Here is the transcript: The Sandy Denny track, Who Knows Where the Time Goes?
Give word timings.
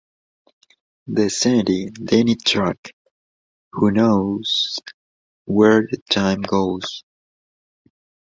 The 1.05 1.29
Sandy 1.29 1.91
Denny 1.91 2.33
track, 2.35 2.95
Who 3.73 3.91
Knows 3.91 4.79
Where 5.45 5.81
the 5.83 6.01
Time 6.09 6.41
Goes? 6.41 7.03